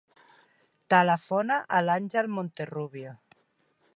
Telefona 0.93 1.59
a 1.79 1.83
l'Àngel 1.89 2.31
Monterrubio. 2.39 3.17